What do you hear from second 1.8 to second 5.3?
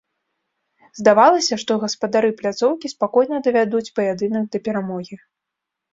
гаспадары пляцоўкі спакойна давядуць паядынак да перамогі.